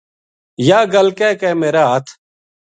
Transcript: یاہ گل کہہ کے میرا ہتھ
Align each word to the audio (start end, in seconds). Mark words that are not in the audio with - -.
یاہ 0.67 0.89
گل 0.93 1.07
کہہ 1.17 1.33
کے 1.39 1.49
میرا 1.61 1.83
ہتھ 1.91 2.09